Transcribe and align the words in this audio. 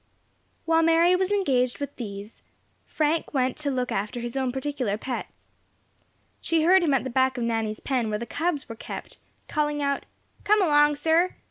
While 0.65 0.81
Mary 0.81 1.15
was 1.15 1.31
engaged 1.31 1.77
with 1.77 1.95
these, 1.97 2.41
Frank 2.87 3.35
went 3.35 3.55
to 3.57 3.69
look 3.69 3.91
after 3.91 4.19
his 4.19 4.35
own 4.35 4.51
particular 4.51 4.97
pets. 4.97 5.51
She 6.41 6.63
heard 6.63 6.81
him 6.83 6.95
at 6.95 7.03
the 7.03 7.11
back 7.11 7.37
of 7.37 7.43
Nanny's 7.43 7.79
pen, 7.79 8.09
where 8.09 8.17
the 8.17 8.25
cubs 8.25 8.67
were 8.67 8.73
kept, 8.75 9.19
calling 9.47 9.79
out, 9.79 10.07
"Come 10.43 10.59
along, 10.59 10.95
sir!" 10.95 11.35